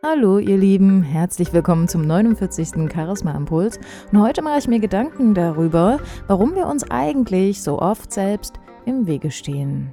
Hallo 0.00 0.38
ihr 0.38 0.56
Lieben, 0.56 1.02
herzlich 1.02 1.52
willkommen 1.52 1.88
zum 1.88 2.02
49. 2.02 2.88
Charisma 2.94 3.32
Impuls. 3.32 3.80
Und 4.12 4.22
heute 4.22 4.42
mache 4.42 4.60
ich 4.60 4.68
mir 4.68 4.78
Gedanken 4.78 5.34
darüber, 5.34 5.98
warum 6.28 6.54
wir 6.54 6.68
uns 6.68 6.88
eigentlich 6.88 7.60
so 7.60 7.80
oft 7.80 8.12
selbst 8.12 8.60
im 8.86 9.08
Wege 9.08 9.32
stehen. 9.32 9.92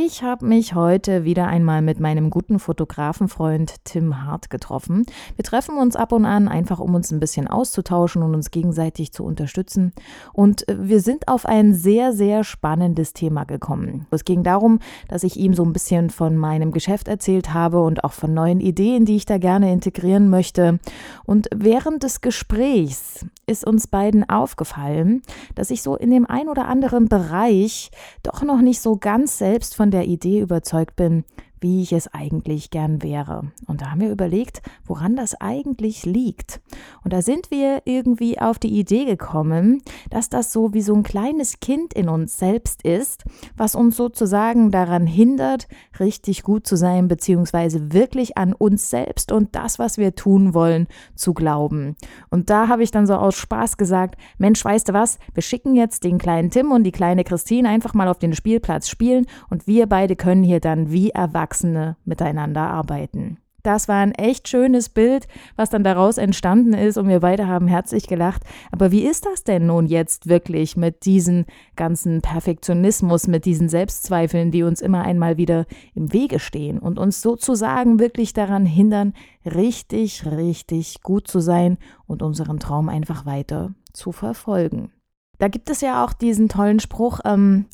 Ich 0.00 0.22
habe 0.22 0.46
mich 0.46 0.76
heute 0.76 1.24
wieder 1.24 1.48
einmal 1.48 1.82
mit 1.82 1.98
meinem 1.98 2.30
guten 2.30 2.60
Fotografenfreund 2.60 3.74
Tim 3.82 4.22
Hart 4.22 4.48
getroffen. 4.48 5.04
Wir 5.34 5.44
treffen 5.44 5.76
uns 5.76 5.96
ab 5.96 6.12
und 6.12 6.24
an 6.24 6.46
einfach, 6.46 6.78
um 6.78 6.94
uns 6.94 7.10
ein 7.10 7.18
bisschen 7.18 7.48
auszutauschen 7.48 8.22
und 8.22 8.32
uns 8.32 8.52
gegenseitig 8.52 9.12
zu 9.12 9.24
unterstützen. 9.24 9.92
Und 10.32 10.68
äh, 10.68 10.76
wir 10.78 11.00
sind 11.00 11.26
auf 11.26 11.46
ein 11.46 11.74
sehr, 11.74 12.12
sehr 12.12 12.44
spannendes 12.44 13.12
Thema 13.12 13.42
gekommen. 13.42 14.06
Es 14.12 14.24
ging 14.24 14.44
darum, 14.44 14.78
dass 15.08 15.24
ich 15.24 15.36
ihm 15.36 15.52
so 15.52 15.64
ein 15.64 15.72
bisschen 15.72 16.10
von 16.10 16.36
meinem 16.36 16.70
Geschäft 16.70 17.08
erzählt 17.08 17.52
habe 17.52 17.82
und 17.82 18.04
auch 18.04 18.12
von 18.12 18.32
neuen 18.32 18.60
Ideen, 18.60 19.04
die 19.04 19.16
ich 19.16 19.26
da 19.26 19.38
gerne 19.38 19.72
integrieren 19.72 20.30
möchte. 20.30 20.78
Und 21.24 21.48
während 21.52 22.04
des 22.04 22.20
Gesprächs 22.20 23.26
ist 23.48 23.66
uns 23.66 23.88
beiden 23.88 24.28
aufgefallen, 24.30 25.22
dass 25.56 25.72
ich 25.72 25.82
so 25.82 25.96
in 25.96 26.12
dem 26.12 26.24
ein 26.24 26.48
oder 26.48 26.68
anderen 26.68 27.08
Bereich 27.08 27.90
doch 28.22 28.44
noch 28.44 28.60
nicht 28.60 28.80
so 28.80 28.96
ganz 28.96 29.38
selbst 29.38 29.74
von 29.74 29.87
der 29.90 30.06
Idee 30.06 30.40
überzeugt 30.40 30.96
bin, 30.96 31.24
wie 31.60 31.82
ich 31.82 31.92
es 31.92 32.12
eigentlich 32.12 32.70
gern 32.70 33.02
wäre. 33.02 33.50
Und 33.66 33.80
da 33.80 33.90
haben 33.90 34.00
wir 34.00 34.10
überlegt, 34.10 34.62
woran 34.86 35.16
das 35.16 35.40
eigentlich 35.40 36.06
liegt. 36.06 36.60
Und 37.04 37.12
da 37.12 37.22
sind 37.22 37.50
wir 37.50 37.82
irgendwie 37.84 38.38
auf 38.38 38.58
die 38.58 38.78
Idee 38.78 39.04
gekommen, 39.04 39.82
dass 40.10 40.28
das 40.28 40.52
so 40.52 40.72
wie 40.74 40.82
so 40.82 40.94
ein 40.94 41.02
kleines 41.02 41.60
Kind 41.60 41.94
in 41.94 42.08
uns 42.08 42.38
selbst 42.38 42.82
ist, 42.82 43.24
was 43.56 43.74
uns 43.74 43.96
sozusagen 43.96 44.70
daran 44.70 45.06
hindert, 45.06 45.68
richtig 45.98 46.42
gut 46.42 46.66
zu 46.66 46.76
sein, 46.76 47.08
beziehungsweise 47.08 47.92
wirklich 47.92 48.36
an 48.36 48.52
uns 48.52 48.90
selbst 48.90 49.32
und 49.32 49.54
das, 49.54 49.78
was 49.78 49.98
wir 49.98 50.14
tun 50.14 50.54
wollen, 50.54 50.86
zu 51.14 51.34
glauben. 51.34 51.96
Und 52.30 52.50
da 52.50 52.68
habe 52.68 52.82
ich 52.82 52.90
dann 52.90 53.06
so 53.06 53.14
aus 53.14 53.36
Spaß 53.36 53.76
gesagt, 53.76 54.16
Mensch, 54.38 54.64
weißt 54.64 54.88
du 54.88 54.92
was, 54.92 55.18
wir 55.34 55.42
schicken 55.42 55.74
jetzt 55.74 56.04
den 56.04 56.18
kleinen 56.18 56.50
Tim 56.50 56.72
und 56.72 56.84
die 56.84 56.92
kleine 56.92 57.24
Christine 57.24 57.68
einfach 57.68 57.94
mal 57.94 58.08
auf 58.08 58.18
den 58.18 58.34
Spielplatz 58.34 58.88
spielen 58.88 59.26
und 59.50 59.66
wir 59.66 59.86
beide 59.86 60.16
können 60.16 60.42
hier 60.42 60.60
dann 60.60 60.90
wie 60.92 61.10
erwachsen 61.10 61.47
Erwachsene 61.48 61.96
miteinander 62.04 62.68
arbeiten. 62.68 63.38
Das 63.64 63.88
war 63.88 63.96
ein 63.96 64.12
echt 64.12 64.48
schönes 64.48 64.88
Bild, 64.88 65.26
was 65.56 65.68
dann 65.68 65.82
daraus 65.82 66.16
entstanden 66.16 66.74
ist 66.74 66.96
und 66.96 67.08
wir 67.08 67.20
beide 67.20 67.48
haben 67.48 67.66
herzlich 67.66 68.06
gelacht. 68.06 68.42
Aber 68.70 68.92
wie 68.92 69.04
ist 69.04 69.26
das 69.26 69.44
denn 69.44 69.66
nun 69.66 69.86
jetzt 69.86 70.28
wirklich 70.28 70.76
mit 70.76 71.04
diesem 71.04 71.44
ganzen 71.74 72.22
Perfektionismus, 72.22 73.26
mit 73.26 73.44
diesen 73.44 73.68
Selbstzweifeln, 73.68 74.52
die 74.52 74.62
uns 74.62 74.80
immer 74.80 75.02
einmal 75.02 75.38
wieder 75.38 75.66
im 75.94 76.12
Wege 76.12 76.38
stehen 76.38 76.78
und 76.78 76.98
uns 76.98 77.20
sozusagen 77.20 77.98
wirklich 77.98 78.32
daran 78.32 78.64
hindern, 78.64 79.12
richtig, 79.44 80.24
richtig 80.24 81.02
gut 81.02 81.26
zu 81.26 81.40
sein 81.40 81.78
und 82.06 82.22
unseren 82.22 82.60
Traum 82.60 82.88
einfach 82.88 83.26
weiter 83.26 83.74
zu 83.92 84.12
verfolgen? 84.12 84.92
Da 85.38 85.48
gibt 85.48 85.68
es 85.68 85.80
ja 85.80 86.04
auch 86.04 86.12
diesen 86.12 86.48
tollen 86.48 86.80
Spruch, 86.80 87.20
ähm, 87.24 87.66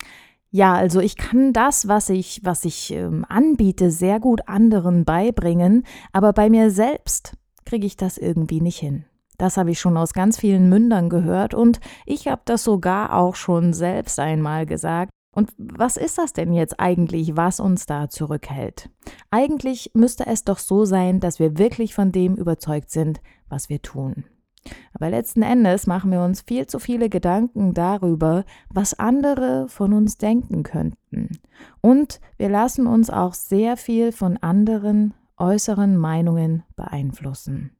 ja, 0.55 0.75
also 0.75 1.01
ich 1.01 1.17
kann 1.17 1.53
das, 1.53 1.89
was 1.89 2.11
ich, 2.11 2.41
was 2.45 2.65
ich 2.65 2.93
ähm, 2.93 3.27
anbiete, 3.29 3.91
sehr 3.91 4.21
gut 4.21 4.47
anderen 4.47 5.05
beibringen, 5.05 5.85
aber 6.13 6.33
bei 6.33 6.49
mir 6.49 6.71
selbst 6.71 7.37
kriege 7.65 7.89
ich 7.89 7.97
das 7.97 8.19
irgendwie 8.19 8.61
nicht 8.61 8.79
hin. 8.79 9.05
Das 9.37 9.57
habe 9.57 9.73
ich 9.73 9.81
schon 9.81 9.97
aus 9.97 10.13
ganz 10.13 10.39
vielen 10.39 10.69
Mündern 10.69 11.09
gehört 11.09 11.55
und 11.55 11.81
ich 12.07 12.29
habe 12.29 12.43
das 12.45 12.63
sogar 12.63 13.15
auch 13.15 13.35
schon 13.35 13.73
selbst 13.73 14.21
einmal 14.21 14.65
gesagt. 14.65 15.11
Und 15.35 15.53
was 15.59 15.97
ist 15.97 16.19
das 16.19 16.33
denn 16.33 16.53
jetzt 16.53 16.79
eigentlich, 16.79 17.37
was 17.37 17.59
uns 17.59 17.87
da 17.87 18.09
zurückhält? 18.09 18.91
Eigentlich 19.33 19.91
müsste 19.95 20.25
es 20.29 20.45
doch 20.45 20.59
so 20.59 20.85
sein, 20.85 21.19
dass 21.19 21.41
wir 21.41 21.59
wirklich 21.59 21.97
von 21.97 22.13
dem 22.13 22.37
überzeugt 22.37 22.93
sind, 22.93 23.21
was 23.49 23.69
wir 23.69 23.83
tun. 23.83 24.23
Aber 24.93 25.11
letzten 25.11 25.43
Endes 25.43 25.87
machen 25.87 26.11
wir 26.11 26.23
uns 26.23 26.41
viel 26.41 26.67
zu 26.67 26.79
viele 26.79 27.09
Gedanken 27.09 27.75
darüber, 27.75 28.45
was 28.71 28.99
andere 28.99 29.69
von 29.69 29.93
uns 29.93 30.19
denken 30.19 30.63
könnten. 30.63 31.39
Und 31.81 32.21
wir 32.37 32.49
lassen 32.49 32.87
uns 32.87 33.11
auch 33.11 33.35
sehr 33.35 33.77
viel 33.77 34.13
von 34.13 34.37
anderen 34.39 35.15
äußeren 35.37 35.97
Meinungen 35.97 36.63
beeinflussen. 36.77 37.77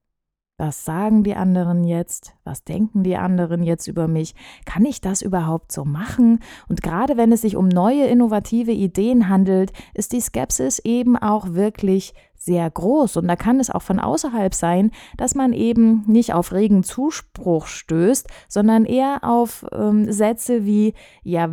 Was 0.57 0.85
sagen 0.85 1.25
die 1.25 1.35
anderen 1.35 1.83
jetzt? 1.83 2.37
Was 2.45 2.63
denken 2.63 3.03
die 3.03 3.17
anderen 3.17 3.65
jetzt 3.65 3.89
über 3.89 4.07
mich? 4.07 4.37
Kann 4.65 4.85
ich 4.85 5.01
das 5.01 5.21
überhaupt 5.21 5.73
so 5.73 5.85
machen? 5.85 6.39
Und 6.69 6.81
gerade 6.81 7.17
wenn 7.17 7.33
es 7.33 7.41
sich 7.41 7.57
um 7.57 7.67
neue 7.67 8.07
innovative 8.07 8.71
Ideen 8.71 9.29
handelt, 9.29 9.73
ist 9.95 10.13
die 10.13 10.21
Skepsis 10.21 10.79
eben 10.79 11.17
auch 11.17 11.55
wirklich 11.55 12.15
sehr 12.45 12.71
groß. 12.71 13.17
Und 13.17 13.27
da 13.29 13.37
kann 13.37 13.59
es 13.59 13.71
auch 13.71 13.83
von 13.83 13.99
außerhalb 13.99 14.55
sein, 14.55 14.91
dass 15.17 15.35
man 15.35 15.53
eben 15.53 16.05
nicht 16.07 16.35
auf 16.35 16.53
regen 16.53 16.83
Zuspruch 16.83 17.67
stößt, 17.67 18.29
sondern 18.49 18.85
eher 18.85 19.21
auf 19.23 19.65
ähm, 19.73 20.13
Sätze 20.13 20.65
wie, 20.65 20.95
ja, 21.23 21.49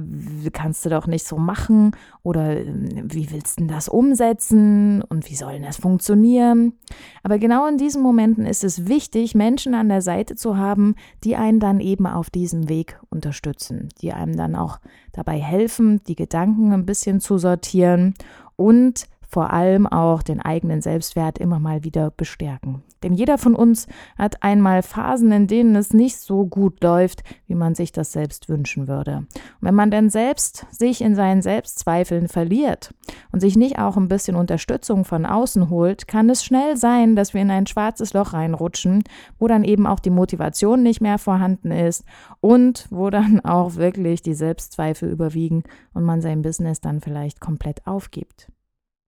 kannst 0.51 0.85
du 0.85 0.89
doch 0.89 1.07
nicht 1.07 1.25
so 1.25 1.37
machen 1.37 1.95
oder 2.23 2.57
ähm, 2.57 2.89
wie 3.05 3.31
willst 3.31 3.59
du 3.59 3.67
das 3.67 3.87
umsetzen 3.87 5.01
und 5.01 5.29
wie 5.29 5.35
soll 5.35 5.59
das 5.61 5.77
funktionieren? 5.77 6.73
Aber 7.23 7.39
genau 7.39 7.67
in 7.67 7.77
diesen 7.77 8.01
Momenten 8.01 8.45
ist 8.45 8.63
es 8.63 8.87
wichtig, 8.87 9.33
Menschen 9.33 9.73
an 9.73 9.89
der 9.89 10.01
Seite 10.01 10.35
zu 10.35 10.57
haben, 10.57 10.95
die 11.23 11.35
einen 11.35 11.59
dann 11.59 11.79
eben 11.79 12.05
auf 12.05 12.29
diesem 12.29 12.67
Weg 12.67 12.99
unterstützen, 13.09 13.89
die 14.01 14.11
einem 14.11 14.35
dann 14.35 14.55
auch 14.55 14.79
dabei 15.13 15.39
helfen, 15.39 16.01
die 16.07 16.15
Gedanken 16.15 16.73
ein 16.73 16.85
bisschen 16.85 17.21
zu 17.21 17.37
sortieren 17.37 18.13
und 18.55 19.07
vor 19.31 19.51
allem 19.51 19.87
auch 19.87 20.23
den 20.23 20.41
eigenen 20.41 20.81
Selbstwert 20.81 21.37
immer 21.37 21.57
mal 21.57 21.85
wieder 21.85 22.11
bestärken. 22.11 22.83
Denn 23.01 23.13
jeder 23.13 23.37
von 23.37 23.55
uns 23.55 23.87
hat 24.17 24.43
einmal 24.43 24.83
Phasen, 24.83 25.31
in 25.31 25.47
denen 25.47 25.73
es 25.77 25.93
nicht 25.93 26.17
so 26.17 26.45
gut 26.45 26.83
läuft, 26.83 27.23
wie 27.47 27.55
man 27.55 27.73
sich 27.73 27.93
das 27.93 28.11
selbst 28.11 28.49
wünschen 28.49 28.89
würde. 28.89 29.19
Und 29.19 29.27
wenn 29.61 29.73
man 29.73 29.89
denn 29.89 30.09
selbst 30.09 30.65
sich 30.69 30.99
in 30.99 31.15
seinen 31.15 31.41
Selbstzweifeln 31.41 32.27
verliert 32.27 32.93
und 33.31 33.39
sich 33.39 33.55
nicht 33.55 33.79
auch 33.79 33.95
ein 33.95 34.09
bisschen 34.09 34.35
Unterstützung 34.35 35.05
von 35.05 35.25
außen 35.25 35.69
holt, 35.69 36.09
kann 36.09 36.29
es 36.29 36.43
schnell 36.43 36.75
sein, 36.75 37.15
dass 37.15 37.33
wir 37.33 37.41
in 37.41 37.51
ein 37.51 37.67
schwarzes 37.67 38.11
Loch 38.11 38.33
reinrutschen, 38.33 39.03
wo 39.39 39.47
dann 39.47 39.63
eben 39.63 39.87
auch 39.87 40.01
die 40.01 40.09
Motivation 40.09 40.83
nicht 40.83 40.99
mehr 40.99 41.17
vorhanden 41.17 41.71
ist 41.71 42.03
und 42.41 42.85
wo 42.89 43.09
dann 43.09 43.39
auch 43.45 43.77
wirklich 43.77 44.21
die 44.21 44.33
Selbstzweifel 44.33 45.09
überwiegen 45.09 45.63
und 45.93 46.03
man 46.03 46.19
sein 46.19 46.41
Business 46.41 46.81
dann 46.81 46.99
vielleicht 46.99 47.39
komplett 47.39 47.87
aufgibt. 47.87 48.49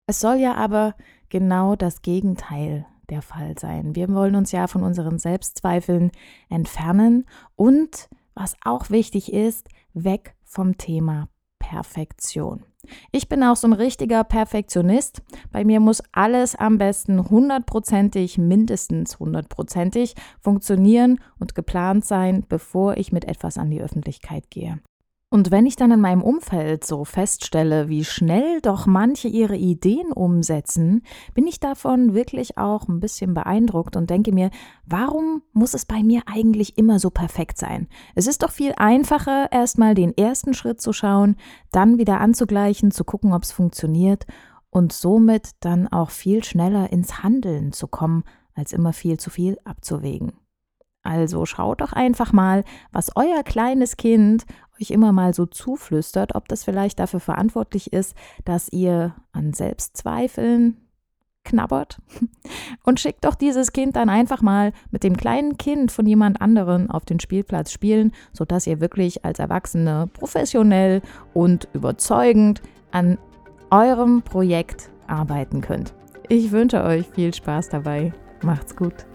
Es 0.07 0.21
soll 0.21 0.37
ja 0.37 0.55
aber 0.55 0.95
genau 1.29 1.77
das 1.77 2.03
Gegenteil 2.03 2.87
der 3.09 3.23
Fall 3.23 3.59
sein. 3.59 3.95
Wir 3.95 4.09
wollen 4.09 4.35
uns 4.35 4.53
ja 4.53 4.67
von 4.67 4.83
unseren 4.83 5.19
Selbstzweifeln 5.19 6.11
entfernen 6.49 7.27
und, 7.57 8.09
was 8.35 8.57
auch 8.65 8.91
wichtig 8.91 9.33
ist, 9.33 9.69
weg 9.95 10.35
vom 10.45 10.77
Thema 10.79 11.29
Perfektion. 11.59 12.65
Ich 13.13 13.29
bin 13.29 13.45
auch 13.45 13.57
so 13.57 13.69
ein 13.69 13.73
richtiger 13.73 14.25
Perfektionist. 14.25 15.23
Bei 15.53 15.65
mir 15.65 15.79
muss 15.79 16.03
alles 16.11 16.57
am 16.57 16.79
besten 16.79 17.31
hundertprozentig, 17.31 18.39
mindestens 18.39 19.21
hundertprozentig 19.21 20.15
funktionieren 20.41 21.21
und 21.39 21.55
geplant 21.55 22.05
sein, 22.05 22.45
bevor 22.49 22.97
ich 22.97 23.13
mit 23.13 23.25
etwas 23.25 23.57
an 23.57 23.71
die 23.71 23.81
Öffentlichkeit 23.81 24.51
gehe. 24.51 24.81
Und 25.33 25.51
wenn 25.51 25.65
ich 25.65 25.77
dann 25.77 25.93
in 25.93 26.01
meinem 26.01 26.21
Umfeld 26.21 26.85
so 26.85 27.07
feststelle, 27.07 27.89
wie 27.89 28.05
schnell 28.05 28.61
doch 28.61 28.85
manche 28.85 29.29
ihre 29.29 29.57
Ideen 29.57 30.13
umsetzen, 30.13 31.01
bin 31.33 31.47
ich 31.47 31.59
davon 31.59 32.13
wirklich 32.13 32.59
auch 32.59 32.87
ein 32.87 33.01
bisschen 33.01 33.33
beeindruckt 33.33 33.97
und 33.97 34.11
denke 34.11 34.31
mir, 34.31 34.51
warum 34.85 35.41
muss 35.55 35.73
es 35.73 35.87
bei 35.87 36.03
mir 36.03 36.21
eigentlich 36.27 36.77
immer 36.77 36.99
so 36.99 37.09
perfekt 37.09 37.57
sein? 37.57 37.89
Es 38.15 38.27
ist 38.27 38.43
doch 38.43 38.51
viel 38.51 38.75
einfacher, 38.77 39.51
erstmal 39.51 39.95
den 39.95 40.15
ersten 40.15 40.53
Schritt 40.53 40.83
zu 40.83 40.93
schauen, 40.93 41.37
dann 41.71 41.97
wieder 41.97 42.21
anzugleichen, 42.21 42.91
zu 42.91 43.03
gucken, 43.03 43.33
ob 43.33 43.45
es 43.45 43.53
funktioniert 43.53 44.27
und 44.69 44.93
somit 44.93 45.53
dann 45.61 45.89
auch 45.89 46.11
viel 46.11 46.45
schneller 46.45 46.93
ins 46.93 47.23
Handeln 47.23 47.73
zu 47.73 47.87
kommen, 47.87 48.25
als 48.55 48.75
immer 48.75 48.93
viel 48.93 49.19
zu 49.19 49.31
viel 49.31 49.57
abzuwägen. 49.65 50.42
Also 51.03 51.47
schaut 51.47 51.81
doch 51.81 51.93
einfach 51.93 52.33
mal, 52.33 52.65
was 52.93 53.17
euer 53.17 53.43
kleines 53.43 53.97
Kind 53.97 54.45
euch 54.81 54.91
immer 54.91 55.13
mal 55.13 55.35
so 55.35 55.47
zuflüstert, 55.47 56.35
ob 56.35 56.49
das 56.49 56.65
vielleicht 56.65 56.99
dafür 56.99 57.21
verantwortlich 57.21 57.93
ist, 57.93 58.15
dass 58.45 58.69
ihr 58.69 59.15
an 59.33 59.53
Selbstzweifeln 59.53 60.77
knabbert. 61.45 61.99
Und 62.85 63.01
schickt 63.01 63.25
doch 63.25 63.35
dieses 63.35 63.73
Kind 63.73 63.97
dann 63.97 64.09
einfach 64.09 64.43
mal 64.43 64.73
mit 64.91 65.03
dem 65.03 65.17
kleinen 65.17 65.57
Kind 65.59 65.91
von 65.91 66.07
jemand 66.07 66.41
anderen 66.41 66.91
auf 66.91 67.05
den 67.05 67.21
Spielplatz 67.21 67.73
spielen, 67.73 68.13
sodass 68.33 68.67
ihr 68.67 68.81
wirklich 68.81 69.25
als 69.25 69.39
Erwachsene 69.39 70.09
professionell 70.13 71.03
und 71.35 71.69
überzeugend 71.73 72.63
an 72.91 73.19
eurem 73.71 74.23
Projekt 74.23 74.91
arbeiten 75.07 75.61
könnt. 75.61 75.95
Ich 76.29 76.53
wünsche 76.53 76.83
euch 76.85 77.09
viel 77.09 77.35
Spaß 77.35 77.71
dabei. 77.71 78.13
Macht's 78.43 78.77
gut. 78.77 79.07